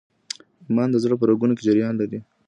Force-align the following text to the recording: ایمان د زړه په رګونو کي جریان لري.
ایمان 0.67 0.89
د 0.91 0.95
زړه 1.03 1.15
په 1.17 1.25
رګونو 1.29 1.53
کي 1.57 1.63
جریان 1.67 1.93
لري. 2.01 2.19